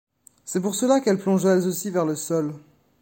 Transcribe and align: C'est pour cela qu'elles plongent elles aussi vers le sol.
C'est 0.45 0.61
pour 0.63 0.73
cela 0.73 0.99
qu'elles 0.99 1.19
plongent 1.19 1.45
elles 1.45 1.67
aussi 1.67 1.91
vers 1.91 2.05
le 2.07 2.15
sol. 2.15 2.55